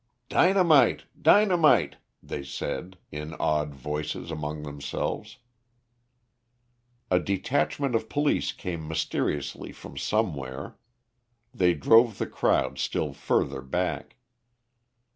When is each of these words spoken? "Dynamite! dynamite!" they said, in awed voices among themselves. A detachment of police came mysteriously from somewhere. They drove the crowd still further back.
"Dynamite! 0.29 1.03
dynamite!" 1.21 1.97
they 2.23 2.43
said, 2.43 2.97
in 3.11 3.35
awed 3.35 3.75
voices 3.75 4.31
among 4.31 4.63
themselves. 4.63 5.37
A 7.11 7.19
detachment 7.19 7.93
of 7.93 8.09
police 8.09 8.51
came 8.51 8.87
mysteriously 8.87 9.71
from 9.71 9.97
somewhere. 9.99 10.75
They 11.53 11.75
drove 11.75 12.17
the 12.17 12.25
crowd 12.25 12.79
still 12.79 13.13
further 13.13 13.61
back. 13.61 14.15